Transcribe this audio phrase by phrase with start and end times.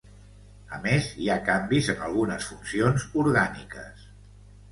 [0.75, 4.09] A més, hi ha canvis en algunes funcions orgàniques.